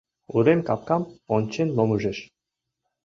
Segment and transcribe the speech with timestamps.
[0.35, 1.03] Урем капкам
[1.35, 2.19] ончен ломыжеш.